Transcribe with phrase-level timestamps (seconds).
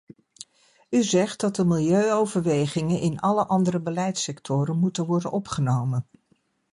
[0.89, 6.05] U zegt dat de milieu-overwegingen in alle andere beleidssectoren moeten worden opgenomen.